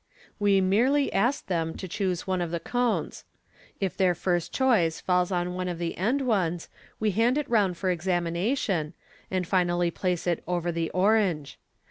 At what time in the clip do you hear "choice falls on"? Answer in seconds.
4.51-5.53